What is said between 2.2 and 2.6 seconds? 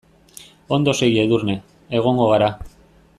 gara.